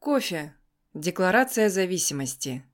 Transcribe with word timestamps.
Кофе. 0.00 0.54
Декларация 0.94 1.68
зависимости. 1.68 2.64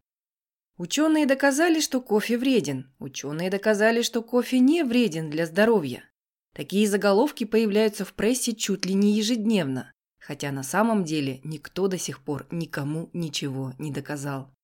Ученые 0.76 1.24
доказали, 1.24 1.80
что 1.80 2.02
кофе 2.02 2.36
вреден. 2.36 2.92
Ученые 2.98 3.48
доказали, 3.48 4.02
что 4.02 4.20
кофе 4.20 4.58
не 4.58 4.84
вреден 4.84 5.30
для 5.30 5.46
здоровья. 5.46 6.04
Такие 6.52 6.86
заголовки 6.86 7.44
появляются 7.44 8.04
в 8.04 8.12
прессе 8.12 8.52
чуть 8.52 8.84
ли 8.84 8.92
не 8.92 9.12
ежедневно, 9.12 9.90
хотя 10.18 10.52
на 10.52 10.62
самом 10.62 11.04
деле 11.04 11.40
никто 11.44 11.88
до 11.88 11.96
сих 11.96 12.22
пор 12.22 12.46
никому 12.50 13.08
ничего 13.14 13.72
не 13.78 13.90
доказал. 13.90 14.54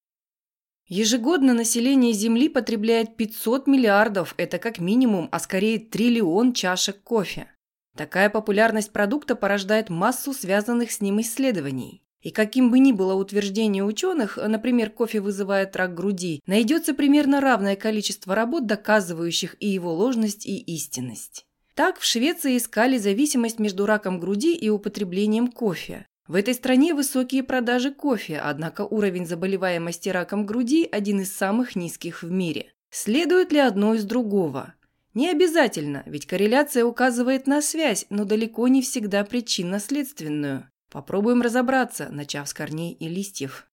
Ежегодно 0.87 1.55
население 1.55 2.13
Земли 2.13 2.51
потребляет 2.51 3.17
500 3.17 3.69
миллиардов, 3.69 4.35
это 4.37 4.59
как 4.59 4.81
минимум, 4.81 5.31
а 5.33 5.39
скорее 5.39 5.79
триллион 5.79 6.53
чашек 6.53 7.03
кофе. 7.03 7.51
Такая 7.97 8.29
популярность 8.29 8.93
продукта 8.93 9.35
порождает 9.35 9.89
массу 9.89 10.35
связанных 10.35 10.93
с 10.93 11.01
ним 11.01 11.23
исследований. 11.23 12.05
И 12.23 12.31
каким 12.31 12.71
бы 12.71 12.79
ни 12.79 12.93
было 12.93 13.15
утверждение 13.15 13.83
ученых, 13.83 14.37
например, 14.37 14.91
кофе 14.91 15.21
вызывает 15.21 15.75
рак 15.77 15.95
груди, 15.95 16.43
найдется 16.47 16.93
примерно 16.93 17.41
равное 17.41 17.77
количество 17.77 18.35
работ, 18.35 18.67
доказывающих 18.67 19.57
и 19.59 19.69
его 19.69 19.95
ложность, 19.95 20.45
и 20.45 20.59
истинность. 20.59 21.47
Так, 21.75 21.99
в 21.99 22.05
Швеции 22.05 22.59
искали 22.59 22.99
зависимость 22.99 23.59
между 23.59 23.87
раком 23.87 24.21
груди 24.21 24.55
и 24.55 24.69
употреблением 24.69 25.49
кофе. 25.49 26.07
В 26.29 26.35
этой 26.35 26.55
стране 26.55 26.95
высокие 26.95 27.43
продажи 27.43 27.91
кофе, 27.91 28.39
однако 28.39 28.83
уровень 28.83 29.27
заболеваемости 29.27 30.11
раком 30.11 30.47
груди 30.47 30.87
один 30.91 31.21
из 31.21 31.35
самых 31.35 31.75
низких 31.75 32.23
в 32.23 32.31
мире. 32.31 32.73
Следует 32.91 33.51
ли 33.51 33.59
одно 33.61 33.95
из 33.95 34.05
другого? 34.05 34.75
Не 35.15 35.31
обязательно, 35.31 36.03
ведь 36.07 36.27
корреляция 36.27 36.85
указывает 36.85 37.47
на 37.47 37.63
связь, 37.63 38.07
но 38.11 38.25
далеко 38.25 38.69
не 38.69 38.83
всегда 38.83 39.25
причинно-следственную. 39.25 40.71
Попробуем 40.91 41.41
разобраться, 41.41 42.09
начав 42.11 42.49
с 42.49 42.55
корней 42.55 42.93
и 42.93 43.09
листьев. 43.09 43.69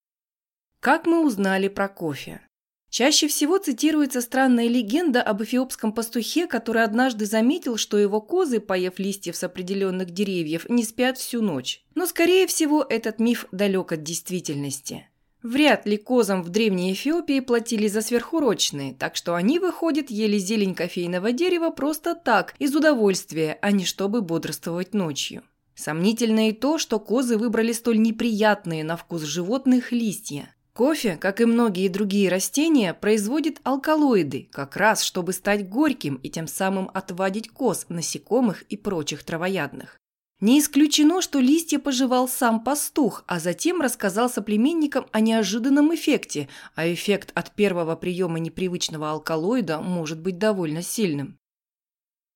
Как 0.80 1.08
мы 1.08 1.26
узнали 1.26 1.68
про 1.68 1.88
кофе? 1.88 2.42
Чаще 2.90 3.28
всего 3.28 3.58
цитируется 3.58 4.22
странная 4.22 4.68
легенда 4.68 5.22
об 5.22 5.44
эфиопском 5.44 5.92
пастухе, 5.92 6.48
который 6.48 6.84
однажды 6.84 7.26
заметил, 7.26 7.76
что 7.76 7.98
его 7.98 8.22
козы, 8.22 8.60
поев 8.60 8.98
листьев 8.98 9.36
с 9.36 9.44
определенных 9.44 10.12
деревьев, 10.12 10.70
не 10.70 10.84
спят 10.84 11.18
всю 11.18 11.42
ночь. 11.42 11.84
Но, 11.96 12.06
скорее 12.06 12.48
всего, 12.48 12.86
этот 12.88 13.20
миф 13.20 13.46
далек 13.52 13.92
от 13.92 14.04
действительности. 14.04 15.10
Вряд 15.44 15.86
ли 15.86 15.98
козам 15.98 16.44
в 16.44 16.50
Древней 16.50 16.94
Эфиопии 16.94 17.40
платили 17.40 17.88
за 17.88 18.02
сверхурочные, 18.02 18.94
так 18.94 19.16
что 19.16 19.36
они, 19.36 19.60
выходят, 19.60 20.10
ели 20.10 20.38
зелень 20.38 20.76
кофейного 20.76 21.32
дерева 21.32 21.70
просто 21.70 22.16
так, 22.16 22.56
из 22.58 22.76
удовольствия, 22.76 23.58
а 23.62 23.72
не 23.72 23.86
чтобы 23.86 24.22
бодрствовать 24.22 24.94
ночью. 24.94 25.44
Сомнительно 25.78 26.50
и 26.50 26.54
то, 26.54 26.80
что 26.80 27.00
козы 27.00 27.38
выбрали 27.38 27.72
столь 27.72 28.00
неприятные 28.02 28.84
на 28.84 28.98
вкус 28.98 29.22
животных 29.22 29.92
листья. 29.92 30.56
Кофе, 30.74 31.18
как 31.18 31.40
и 31.40 31.46
многие 31.46 31.88
другие 31.88 32.30
растения, 32.30 32.96
производит 32.96 33.60
алкалоиды, 33.64 34.50
как 34.52 34.76
раз 34.76 35.04
чтобы 35.04 35.34
стать 35.34 35.70
горьким 35.70 36.16
и 36.16 36.30
тем 36.30 36.48
самым 36.48 36.90
отвадить 36.96 37.50
коз, 37.50 37.86
насекомых 37.90 38.64
и 38.64 38.76
прочих 38.76 39.24
травоядных. 39.24 40.00
Не 40.40 40.60
исключено, 40.60 41.22
что 41.22 41.40
листья 41.40 41.78
пожевал 41.78 42.28
сам 42.28 42.64
пастух, 42.64 43.24
а 43.28 43.40
затем 43.40 43.80
рассказал 43.80 44.32
соплеменникам 44.32 45.06
о 45.12 45.20
неожиданном 45.20 45.94
эффекте, 45.94 46.50
а 46.74 46.92
эффект 46.92 47.32
от 47.36 47.54
первого 47.54 47.96
приема 47.96 48.40
непривычного 48.40 49.12
алкалоида 49.12 49.80
может 49.82 50.20
быть 50.20 50.40
довольно 50.40 50.82
сильным. 50.82 51.38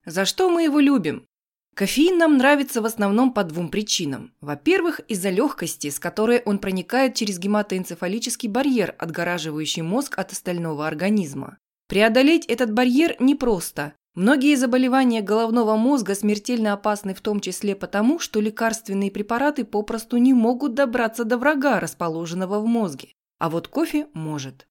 За 0.06 0.26
что 0.26 0.50
мы 0.50 0.64
его 0.64 0.80
любим? 0.80 1.26
Кофеин 1.74 2.18
нам 2.18 2.38
нравится 2.38 2.82
в 2.82 2.86
основном 2.86 3.34
по 3.34 3.44
двум 3.44 3.70
причинам. 3.70 4.34
Во-первых, 4.42 5.00
из-за 5.08 5.30
легкости, 5.30 5.90
с 5.90 6.00
которой 6.00 6.42
он 6.46 6.60
проникает 6.60 7.16
через 7.16 7.40
гематоэнцефалический 7.40 8.50
барьер, 8.50 8.94
отгораживающий 8.98 9.82
мозг 9.82 10.20
от 10.20 10.34
остального 10.34 10.86
организма. 10.86 11.58
Преодолеть 11.88 12.46
этот 12.46 12.74
барьер 12.74 13.16
непросто. 13.20 13.94
Многие 14.14 14.56
заболевания 14.56 15.22
головного 15.22 15.78
мозга 15.78 16.16
смертельно 16.16 16.74
опасны 16.74 17.14
в 17.14 17.22
том 17.22 17.40
числе 17.40 17.76
потому, 17.76 18.20
что 18.20 18.42
лекарственные 18.42 19.10
препараты 19.10 19.64
попросту 19.64 20.18
не 20.18 20.34
могут 20.34 20.74
добраться 20.74 21.24
до 21.24 21.38
врага, 21.38 21.80
расположенного 21.80 22.60
в 22.60 22.66
мозге. 22.66 23.14
А 23.40 23.50
вот 23.50 23.70
кофе 23.70 24.08
может. 24.14 24.68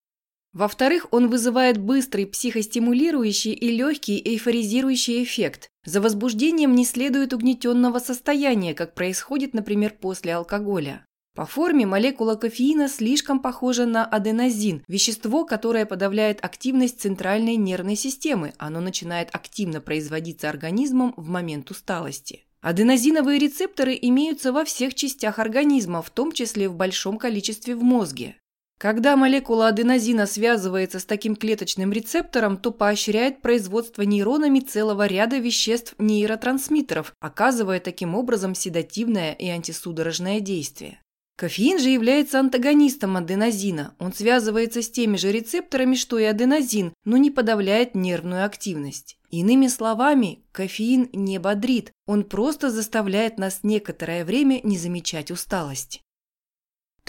Во-вторых, 0.53 1.07
он 1.13 1.29
вызывает 1.29 1.79
быстрый 1.79 2.27
психостимулирующий 2.27 3.53
и 3.53 3.71
легкий 3.71 4.21
эйфоризирующий 4.25 5.23
эффект. 5.23 5.69
За 5.85 6.01
возбуждением 6.01 6.75
не 6.75 6.85
следует 6.85 7.33
угнетенного 7.33 8.01
состояния, 8.01 8.75
как 8.75 8.95
происходит, 8.95 9.55
например, 9.55 9.95
после 10.01 10.35
алкоголя. 10.35 11.05
По 11.37 11.47
форме 11.47 11.87
молекула 11.87 12.35
кофеина 12.35 12.89
слишком 12.89 13.39
похожа 13.39 13.87
на 13.87 14.05
аденозин, 14.05 14.83
вещество, 14.89 15.45
которое 15.45 15.87
подавляет 15.87 16.45
активность 16.45 17.01
центральной 17.01 17.55
нервной 17.55 17.95
системы. 17.95 18.53
Оно 18.59 18.81
начинает 18.81 19.29
активно 19.33 19.81
производиться 19.81 20.49
организмом 20.49 21.15
в 21.17 21.29
момент 21.29 21.71
усталости. 21.71 22.45
Аденозиновые 22.61 23.39
рецепторы 23.39 23.97
имеются 24.03 24.53
во 24.53 24.65
всех 24.65 24.95
частях 24.95 25.39
организма, 25.39 26.03
в 26.03 26.11
том 26.11 26.33
числе 26.33 26.69
в 26.69 26.75
большом 26.75 27.17
количестве 27.17 27.77
в 27.77 27.83
мозге. 27.83 28.37
Когда 28.81 29.15
молекула 29.15 29.69
аденозина 29.69 30.25
связывается 30.25 31.01
с 31.01 31.05
таким 31.05 31.37
клеточным 31.37 31.93
рецептором, 31.93 32.57
то 32.57 32.71
поощряет 32.71 33.43
производство 33.43 34.01
нейронами 34.01 34.61
целого 34.61 35.07
ряда 35.07 35.37
веществ-нейротрансмиттеров, 35.37 37.13
оказывая 37.21 37.81
таким 37.81 38.15
образом 38.15 38.55
седативное 38.55 39.35
и 39.35 39.49
антисудорожное 39.49 40.41
действие. 40.41 41.03
Кофеин 41.37 41.79
же 41.79 41.91
является 41.91 42.41
антагонистом 42.41 43.19
аденозина. 43.19 43.95
Он 43.99 44.15
связывается 44.15 44.81
с 44.81 44.91
теми 44.91 45.19
же 45.19 45.31
рецепторами, 45.31 45.95
что 45.95 46.19
и 46.19 46.25
аденозин, 46.25 46.95
но 47.05 47.19
не 47.19 47.31
подавляет 47.31 47.95
нервную 47.95 48.47
активность. 48.47 49.19
Иными 49.29 49.67
словами, 49.67 50.43
кофеин 50.53 51.11
не 51.13 51.39
бодрит, 51.39 51.93
он 52.07 52.25
просто 52.25 52.71
заставляет 52.71 53.37
нас 53.37 53.61
некоторое 53.63 54.25
время 54.25 54.61
не 54.63 54.79
замечать 54.79 55.31
усталость. 55.31 56.01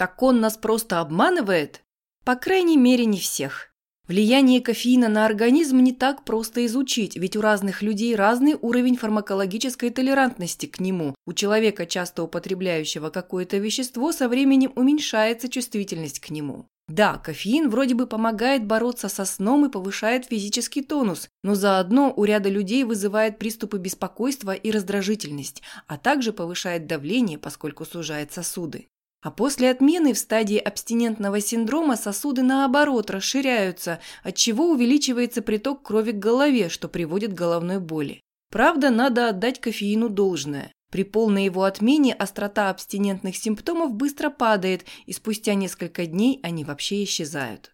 Так 0.02 0.20
он 0.20 0.40
нас 0.40 0.56
просто 0.56 0.98
обманывает? 0.98 1.84
По 2.24 2.34
крайней 2.34 2.76
мере, 2.76 3.04
не 3.04 3.20
всех. 3.20 3.68
Влияние 4.08 4.60
кофеина 4.60 5.08
на 5.08 5.24
организм 5.24 5.78
не 5.78 5.92
так 5.92 6.24
просто 6.24 6.66
изучить, 6.66 7.14
ведь 7.14 7.36
у 7.36 7.40
разных 7.40 7.82
людей 7.82 8.16
разный 8.16 8.56
уровень 8.60 8.96
фармакологической 8.96 9.90
толерантности 9.90 10.66
к 10.66 10.80
нему. 10.80 11.14
У 11.24 11.34
человека, 11.34 11.86
часто 11.86 12.24
употребляющего 12.24 13.10
какое-то 13.10 13.58
вещество, 13.58 14.10
со 14.10 14.28
временем 14.28 14.72
уменьшается 14.74 15.48
чувствительность 15.48 16.18
к 16.18 16.30
нему. 16.30 16.66
Да, 16.88 17.18
кофеин 17.18 17.70
вроде 17.70 17.94
бы 17.94 18.08
помогает 18.08 18.66
бороться 18.66 19.08
со 19.08 19.24
сном 19.24 19.66
и 19.66 19.70
повышает 19.70 20.26
физический 20.26 20.82
тонус, 20.82 21.28
но 21.44 21.54
заодно 21.54 22.12
у 22.16 22.24
ряда 22.24 22.48
людей 22.48 22.82
вызывает 22.82 23.38
приступы 23.38 23.78
беспокойства 23.78 24.52
и 24.52 24.72
раздражительность, 24.72 25.62
а 25.86 25.96
также 25.96 26.32
повышает 26.32 26.88
давление, 26.88 27.38
поскольку 27.38 27.84
сужает 27.84 28.32
сосуды. 28.32 28.88
А 29.22 29.30
после 29.30 29.70
отмены 29.70 30.14
в 30.14 30.18
стадии 30.18 30.58
абстинентного 30.58 31.40
синдрома 31.40 31.96
сосуды 31.96 32.42
наоборот 32.42 33.08
расширяются, 33.08 34.00
отчего 34.24 34.70
увеличивается 34.70 35.42
приток 35.42 35.82
крови 35.82 36.10
к 36.10 36.18
голове, 36.18 36.68
что 36.68 36.88
приводит 36.88 37.30
к 37.30 37.36
головной 37.36 37.78
боли. 37.78 38.20
Правда, 38.50 38.90
надо 38.90 39.28
отдать 39.28 39.60
кофеину 39.60 40.08
должное. 40.08 40.72
При 40.90 41.04
полной 41.04 41.44
его 41.44 41.62
отмене 41.62 42.12
острота 42.12 42.68
абстинентных 42.68 43.36
симптомов 43.36 43.94
быстро 43.94 44.28
падает, 44.28 44.84
и 45.06 45.12
спустя 45.12 45.54
несколько 45.54 46.04
дней 46.04 46.40
они 46.42 46.64
вообще 46.64 47.04
исчезают. 47.04 47.72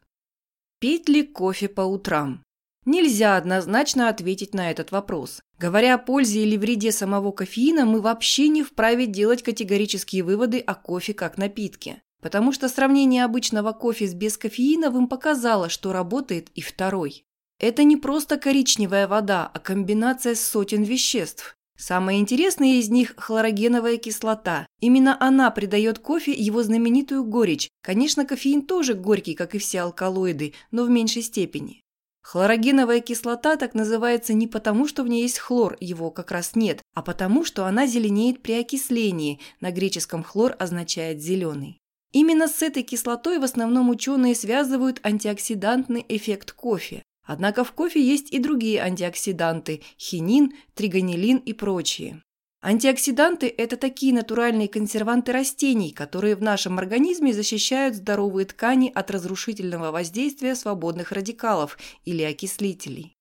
Пить 0.79 1.09
ли 1.09 1.25
кофе 1.25 1.69
по 1.69 1.81
утрам? 1.81 2.45
Нельзя 2.85 3.37
однозначно 3.37 4.09
ответить 4.09 4.55
на 4.55 4.71
этот 4.71 4.93
вопрос. 4.93 5.41
Говоря 5.59 5.95
о 5.95 5.99
пользе 5.99 6.43
или 6.43 6.57
вреде 6.57 6.93
самого 6.93 7.33
кофеина, 7.33 7.85
мы 7.85 8.01
вообще 8.01 8.49
не 8.49 8.63
вправе 8.63 9.07
делать 9.07 9.43
категорические 9.43 10.23
выводы 10.23 10.59
о 10.61 10.75
кофе 10.75 11.15
как 11.15 11.37
напитке. 11.37 12.03
Потому 12.23 12.53
что 12.53 12.69
сравнение 12.69 13.25
обычного 13.25 13.73
кофе 13.73 14.07
с 14.07 14.15
бескофеиновым 14.15 15.07
показало, 15.09 15.69
что 15.69 15.93
работает 15.93 16.49
и 16.55 16.61
второй. 16.61 17.25
Это 17.61 17.85
не 17.85 17.97
просто 17.97 18.39
коричневая 18.39 19.09
вода, 19.09 19.51
а 19.53 19.59
комбинация 19.59 20.35
сотен 20.35 20.83
веществ. 20.83 21.57
Самое 21.77 22.19
интересное 22.19 22.81
из 22.81 22.89
них– 22.89 23.15
хлорогеновая 23.17 23.99
кислота. 23.99 24.67
Именно 24.81 25.17
она 25.21 25.49
придает 25.53 26.01
кофе 26.01 26.33
его 26.33 26.65
знаменитую 26.65 27.23
горечь. 27.25 27.69
Конечно, 27.83 28.25
кофеин 28.25 28.63
тоже 28.63 28.95
горький, 28.95 29.35
как 29.35 29.55
и 29.55 29.59
все 29.59 29.83
алкалоиды, 29.83 30.55
но 30.73 30.83
в 30.83 30.91
меньшей 30.91 31.23
степени. 31.23 31.83
Хлорогеновая 32.31 33.01
кислота 33.01 33.57
так 33.57 33.73
называется 33.73 34.35
не 34.35 34.47
потому, 34.47 34.87
что 34.87 35.03
в 35.03 35.09
ней 35.09 35.23
есть 35.23 35.39
хлор, 35.39 35.79
его 35.81 36.11
как 36.11 36.31
раз 36.31 36.55
нет, 36.55 36.83
а 36.93 37.01
потому, 37.01 37.43
что 37.43 37.65
она 37.65 37.87
зеленеет 37.87 38.43
при 38.43 38.53
окислении, 38.61 39.41
на 39.63 39.71
греческом 39.71 40.23
хлор 40.23 40.55
означает 40.59 41.23
«зеленый». 41.23 41.79
Именно 42.13 42.47
с 42.47 42.61
этой 42.61 42.83
кислотой 42.83 43.39
в 43.39 43.45
основном 43.45 43.89
ученые 43.89 44.35
связывают 44.35 45.01
антиоксидантный 45.05 46.05
эффект 46.07 46.53
кофе. 46.53 47.03
Однако 47.27 47.65
в 47.65 47.73
кофе 47.73 48.07
есть 48.07 48.31
и 48.31 48.39
другие 48.39 48.83
антиоксиданты– 48.83 49.81
хинин, 49.99 50.53
тригонилин 50.75 51.39
и 51.39 51.55
прочие. 51.55 52.21
Антиоксиданты– 52.61 53.47
это 53.57 53.77
такие 53.77 54.13
натуральные 54.13 54.67
консерванты 54.67 55.31
растений, 55.31 55.93
которые 55.93 56.35
в 56.35 56.43
нашем 56.43 56.79
организме 56.79 57.33
защищают 57.33 57.95
здоровые 57.95 58.47
ткани 58.47 58.91
от 58.93 59.13
разрушительного 59.13 59.93
воздействия 59.93 60.57
свободных 60.57 61.13
радикалов 61.13 61.79
или 62.05 62.23
окислителей. 62.23 63.15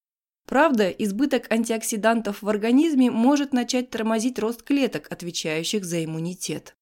Правда, 0.48 0.90
избыток 0.90 1.52
антиоксидантов 1.52 2.42
в 2.42 2.50
организме 2.50 3.12
может 3.12 3.54
начать 3.54 3.92
тормозить 3.92 4.40
рост 4.40 4.64
клеток, 4.64 5.06
отвечающих 5.12 5.86
за 5.86 6.04
иммунитет. 6.04 6.76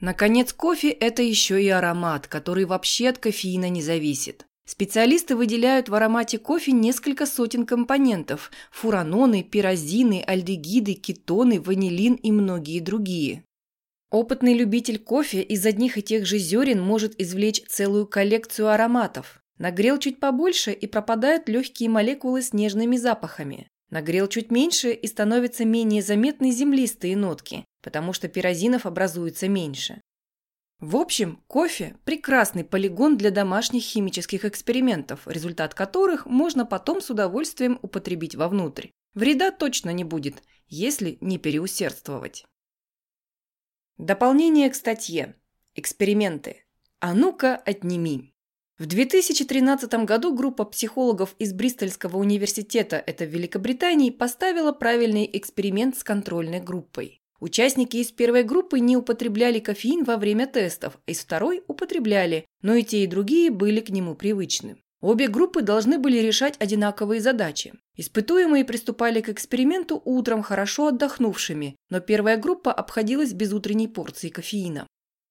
Наконец, 0.00 0.52
кофе– 0.52 0.90
это 0.90 1.22
еще 1.22 1.62
и 1.62 1.68
аромат, 1.68 2.26
который 2.26 2.66
вообще 2.66 3.08
от 3.08 3.18
кофеина 3.18 3.70
не 3.70 3.80
зависит. 3.80 4.46
Специалисты 4.64 5.34
выделяют 5.34 5.88
в 5.88 5.94
аромате 5.94 6.38
кофе 6.38 6.72
несколько 6.72 7.26
сотен 7.26 7.66
компонентов– 7.66 8.52
фураноны, 8.70 9.42
пирозины, 9.42 10.22
альдегиды, 10.24 10.94
кетоны, 10.94 11.60
ванилин 11.60 12.14
и 12.14 12.30
многие 12.30 12.78
другие. 12.80 13.44
Опытный 14.10 14.54
любитель 14.54 14.98
кофе 14.98 15.42
из 15.42 15.66
одних 15.66 15.98
и 15.98 16.02
тех 16.02 16.26
же 16.26 16.38
зерен 16.38 16.80
может 16.80 17.20
извлечь 17.20 17.64
целую 17.66 18.06
коллекцию 18.06 18.68
ароматов. 18.68 19.42
Нагрел 19.58 19.98
чуть 19.98 20.20
побольше 20.20 20.72
и 20.72 20.86
пропадают 20.86 21.48
легкие 21.48 21.88
молекулы 21.88 22.42
с 22.42 22.52
нежными 22.52 22.96
запахами. 22.96 23.68
Нагрел 23.90 24.26
чуть 24.26 24.50
меньше 24.50 24.92
и 24.92 25.06
становятся 25.06 25.64
менее 25.64 26.02
заметны 26.02 26.50
землистые 26.50 27.16
нотки, 27.16 27.64
потому 27.82 28.12
что 28.12 28.28
пирозинов 28.28 28.86
образуется 28.86 29.48
меньше. 29.48 30.00
В 30.82 30.96
общем, 30.96 31.40
кофе– 31.46 31.96
прекрасный 32.04 32.64
полигон 32.64 33.16
для 33.16 33.30
домашних 33.30 33.84
химических 33.84 34.44
экспериментов, 34.44 35.28
результат 35.28 35.74
которых 35.74 36.26
можно 36.26 36.66
потом 36.66 37.00
с 37.00 37.08
удовольствием 37.08 37.78
употребить 37.82 38.34
вовнутрь. 38.34 38.88
Вреда 39.14 39.52
точно 39.52 39.90
не 39.90 40.02
будет, 40.02 40.42
если 40.66 41.18
не 41.20 41.38
переусердствовать. 41.38 42.44
Дополнение 43.96 44.68
к 44.70 44.74
статье. 44.74 45.36
Эксперименты. 45.76 46.64
А 46.98 47.14
ну-ка, 47.14 47.54
отними. 47.54 48.34
В 48.76 48.86
2013 48.86 49.88
году 50.04 50.34
группа 50.34 50.64
психологов 50.64 51.36
из 51.38 51.52
Бристольского 51.52 52.16
университета, 52.16 52.96
это 52.96 53.24
в 53.24 53.28
Великобритании, 53.28 54.10
поставила 54.10 54.72
правильный 54.72 55.30
эксперимент 55.32 55.96
с 55.96 56.02
контрольной 56.02 56.58
группой. 56.58 57.21
Участники 57.42 57.96
из 57.96 58.12
первой 58.12 58.44
группы 58.44 58.78
не 58.78 58.96
употребляли 58.96 59.58
кофеин 59.58 60.04
во 60.04 60.16
время 60.16 60.46
тестов, 60.46 60.96
а 61.04 61.10
из 61.10 61.18
второй 61.18 61.64
употребляли, 61.66 62.46
но 62.62 62.74
и 62.74 62.84
те, 62.84 63.02
и 63.02 63.08
другие 63.08 63.50
были 63.50 63.80
к 63.80 63.90
нему 63.90 64.14
привычны. 64.14 64.76
Обе 65.00 65.26
группы 65.26 65.60
должны 65.60 65.98
были 65.98 66.18
решать 66.18 66.54
одинаковые 66.60 67.20
задачи. 67.20 67.74
Испытуемые 67.96 68.64
приступали 68.64 69.20
к 69.20 69.28
эксперименту 69.28 70.00
утром 70.04 70.44
хорошо 70.44 70.86
отдохнувшими, 70.86 71.74
но 71.90 71.98
первая 71.98 72.36
группа 72.36 72.72
обходилась 72.72 73.32
без 73.32 73.52
утренней 73.52 73.88
порции 73.88 74.28
кофеина. 74.28 74.86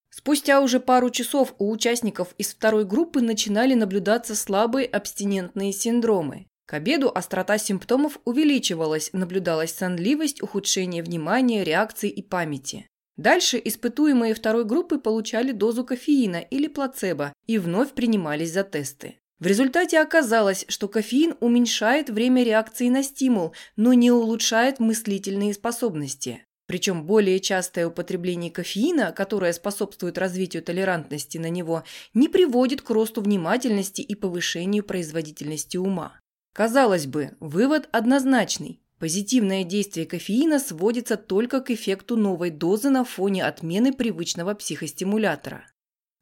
Спустя 0.10 0.60
уже 0.60 0.81
пару 0.81 1.12
часов 1.12 1.56
у 1.60 1.72
участников 1.72 2.36
из 2.38 2.54
второй 2.54 2.84
группы 2.84 3.22
начинали 3.22 3.74
наблюдаться 3.74 4.36
слабые 4.36 4.86
абстинентные 4.86 5.72
синдромы. 5.72 6.48
К 6.66 6.75
обеду 6.75 7.12
острота 7.13 7.58
симптомов 7.58 8.19
увеличивалась, 8.24 9.10
наблюдалась 9.13 9.74
сонливость, 9.74 10.42
ухудшение 10.42 11.04
внимания, 11.04 11.63
реакции 11.63 12.10
и 12.10 12.22
памяти. 12.22 12.88
Дальше 13.18 13.62
испытуемые 13.63 14.34
второй 14.34 14.66
группы 14.66 14.98
получали 14.98 15.52
дозу 15.52 15.84
кофеина 15.84 16.38
или 16.38 16.68
плацебо 16.68 17.34
и 17.46 17.58
вновь 17.58 17.92
принимались 17.92 18.54
за 18.54 18.63
тесты. 18.63 19.18
В 19.40 19.48
результате 19.48 20.00
оказалось, 20.00 20.66
что 20.68 20.88
кофеин 20.88 21.36
уменьшает 21.40 22.10
время 22.10 22.44
реакции 22.44 22.90
на 22.90 23.04
стимул, 23.04 23.54
но 23.75 23.94
не 23.94 24.12
улучшает 24.12 24.80
мыслительные 24.80 25.54
способности. 25.54 26.46
Причем 26.68 27.06
более 27.06 27.40
частое 27.42 27.88
употребление 27.88 28.50
кофеина, 28.50 29.12
которое 29.12 29.52
способствует 29.52 30.18
развитию 30.18 30.63
толерантности 30.63 31.38
на 31.38 31.50
него, 31.50 31.84
не 32.13 32.30
приводит 32.30 32.81
к 32.81 32.90
росту 32.92 33.22
внимательности 33.22 34.02
и 34.02 34.16
повышению 34.16 34.86
производительности 34.86 35.75
ума. 35.75 36.21
Казалось 36.53 37.07
бы, 37.07 37.31
вывод 37.39 37.88
однозначный. 37.92 38.81
Позитивное 39.00 39.63
действие 39.63 40.06
кофеина 40.06 40.59
сводится 40.59 41.18
только 41.18 41.62
к 41.62 41.71
эффекту 41.71 42.18
новой 42.18 42.51
дозы 42.51 42.89
на 42.89 43.03
фоне 43.03 43.45
отмены 43.45 43.94
привычного 43.94 44.53
психостимулятора. 44.53 45.65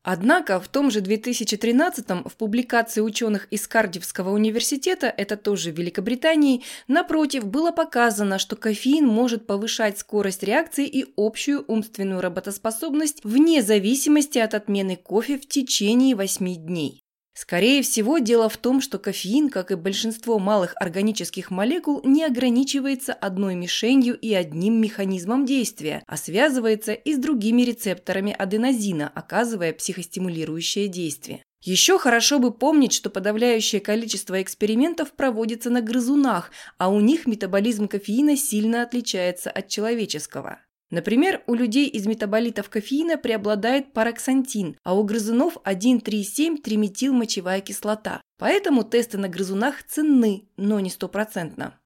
Однако 0.02 0.62
в 0.62 0.70
том 0.70 0.92
же 0.92 1.02
2013 1.02 2.26
в 2.26 2.36
публикации 2.38 3.02
ученых 3.02 3.48
из 3.52 3.68
Кардивского 3.68 4.30
университета, 4.30 5.08
это 5.08 5.36
тоже 5.36 5.72
в 5.72 5.78
Великобритании, 5.78 6.64
напротив, 6.88 7.46
было 7.46 7.72
показано, 7.72 8.40
что 8.40 8.56
кофеин 8.56 9.06
может 9.06 9.46
повышать 9.46 9.98
скорость 9.98 10.44
реакции 10.44 10.88
и 10.88 11.06
общую 11.18 11.66
умственную 11.68 12.22
работоспособность 12.22 13.24
вне 13.26 13.62
зависимости 13.62 14.38
от 14.40 14.54
отмены 14.54 14.96
кофе 14.96 15.38
в 15.38 15.48
течение 15.48 16.16
8 16.16 16.56
дней. 16.56 17.04
Скорее 17.42 17.84
всего, 17.84 18.18
дело 18.18 18.50
в 18.50 18.58
том, 18.58 18.82
что 18.82 19.00
кофеин, 19.00 19.48
как 19.48 19.72
и 19.72 19.76
большинство 19.76 20.40
малых 20.40 20.74
органических 20.76 21.52
молекул, 21.52 22.02
не 22.04 22.26
ограничивается 22.26 23.14
одной 23.14 23.56
мишенью 23.56 24.20
и 24.20 24.34
одним 24.34 24.82
механизмом 24.82 25.46
действия, 25.46 26.04
а 26.06 26.18
связывается 26.18 26.92
и 26.92 27.14
с 27.14 27.18
другими 27.18 27.62
рецепторами 27.62 28.36
аденозина, 28.38 29.10
оказывая 29.16 29.72
психостимулирующее 29.72 30.90
действие. 30.90 31.42
Еще 31.62 31.98
хорошо 31.98 32.40
бы 32.40 32.52
помнить, 32.52 32.92
что 32.92 33.10
подавляющее 33.10 33.80
количество 33.80 34.42
экспериментов 34.42 35.14
проводится 35.14 35.70
на 35.70 35.80
грызунах, 35.80 36.52
а 36.78 36.90
у 36.90 37.00
них 37.00 37.26
метаболизм 37.26 37.88
кофеина 37.88 38.36
сильно 38.36 38.84
отличается 38.84 39.50
от 39.50 39.70
человеческого. 39.70 40.60
Например, 40.92 41.44
у 41.46 41.54
людей 41.54 41.88
из 41.88 42.08
метаболитов 42.08 42.70
кофеина 42.70 43.18
преобладает 43.18 43.94
пароксантин, 43.94 44.76
а 44.84 44.96
у 44.98 45.04
грызунов 45.04 45.58
1,3,7-триметилмочевая 45.64 47.62
кислота. 47.62 48.22
Поэтому 48.40 48.84
тесты 48.84 49.18
на 49.20 49.30
грызунах 49.30 49.84
ценны, 49.84 50.48
но 50.58 50.80
не 50.80 50.90
стопроцентно. 50.90 51.80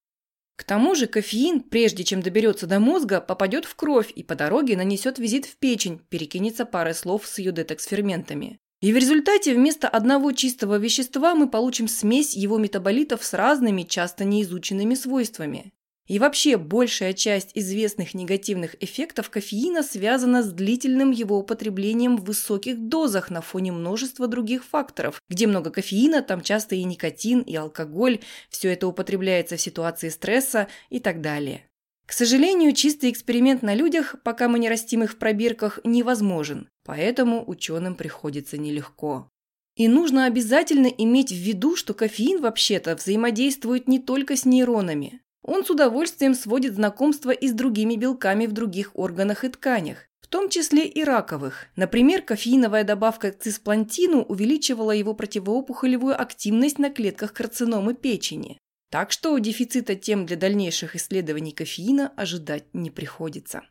К 0.56 0.64
тому 0.64 0.94
же 0.94 1.06
кофеин, 1.06 1.60
прежде 1.60 2.04
чем 2.04 2.22
доберется 2.22 2.66
до 2.66 2.78
мозга, 2.80 3.20
попадет 3.20 3.64
в 3.64 3.74
кровь 3.74 4.12
и 4.14 4.22
по 4.22 4.36
дороге 4.36 4.76
нанесет 4.76 5.18
визит 5.18 5.46
в 5.46 5.56
печень, 5.56 6.00
перекинется 6.08 6.64
парой 6.64 6.94
слов 6.94 7.26
с 7.26 7.38
ее 7.38 7.52
детокс-ферментами. 7.52 8.58
И 8.80 8.92
в 8.92 8.96
результате 8.96 9.54
вместо 9.54 9.88
одного 9.88 10.32
чистого 10.32 10.78
вещества 10.78 11.34
мы 11.34 11.48
получим 11.48 11.88
смесь 11.88 12.34
его 12.36 12.58
метаболитов 12.58 13.24
с 13.24 13.32
разными, 13.34 13.82
часто 13.82 14.24
неизученными 14.24 14.94
свойствами. 14.94 15.72
И 16.06 16.18
вообще, 16.18 16.58
большая 16.58 17.14
часть 17.14 17.52
известных 17.54 18.12
негативных 18.12 18.76
эффектов 18.82 19.30
кофеина 19.30 19.82
связана 19.82 20.42
с 20.42 20.52
длительным 20.52 21.12
его 21.12 21.38
употреблением 21.38 22.18
в 22.18 22.24
высоких 22.24 22.78
дозах 22.78 23.30
на 23.30 23.40
фоне 23.40 23.72
множества 23.72 24.26
других 24.26 24.64
факторов. 24.64 25.22
Где 25.30 25.46
много 25.46 25.70
кофеина, 25.70 26.20
там 26.20 26.42
часто 26.42 26.74
и 26.74 26.84
никотин, 26.84 27.40
и 27.40 27.54
алкоголь, 27.56 28.20
все 28.50 28.70
это 28.72 28.86
употребляется 28.86 29.56
в 29.56 29.60
ситуации 29.62 30.10
стресса 30.10 30.68
и 30.90 31.00
так 31.00 31.22
далее. 31.22 31.66
К 32.06 32.12
сожалению, 32.12 32.74
чистый 32.74 33.10
эксперимент 33.10 33.62
на 33.62 33.74
людях, 33.74 34.16
пока 34.22 34.48
мы 34.48 34.58
не 34.58 34.68
растим 34.68 35.02
их 35.02 35.12
в 35.12 35.16
пробирках, 35.16 35.80
невозможен, 35.84 36.68
поэтому 36.84 37.42
ученым 37.48 37.94
приходится 37.94 38.58
нелегко. 38.58 39.30
И 39.76 39.88
нужно 39.88 40.26
обязательно 40.26 40.86
иметь 40.86 41.32
в 41.32 41.36
виду, 41.36 41.76
что 41.76 41.94
кофеин 41.94 42.42
вообще-то 42.42 42.94
взаимодействует 42.94 43.88
не 43.88 43.98
только 43.98 44.36
с 44.36 44.44
нейронами. 44.44 45.20
Он 45.44 45.62
с 45.62 45.70
удовольствием 45.70 46.34
сводит 46.34 46.74
знакомство 46.74 47.30
и 47.30 47.48
с 47.48 47.52
другими 47.52 47.96
белками 47.96 48.46
в 48.46 48.52
других 48.52 48.90
органах 48.94 49.44
и 49.44 49.50
тканях, 49.50 49.98
в 50.20 50.26
том 50.26 50.48
числе 50.48 50.88
и 50.88 51.04
раковых. 51.04 51.66
Например, 51.76 52.22
кофеиновая 52.22 52.82
добавка 52.82 53.30
к 53.30 53.38
цисплантину 53.38 54.22
увеличивала 54.22 54.92
его 54.92 55.12
противоопухолевую 55.12 56.18
активность 56.18 56.78
на 56.78 56.90
клетках 56.90 57.34
карциномы 57.34 57.92
печени. 57.92 58.58
Так 58.90 59.12
что 59.12 59.36
дефицита 59.36 59.96
тем 59.96 60.24
для 60.24 60.36
дальнейших 60.36 60.96
исследований 60.96 61.52
кофеина 61.52 62.12
ожидать 62.16 62.64
не 62.72 62.90
приходится. 62.90 63.64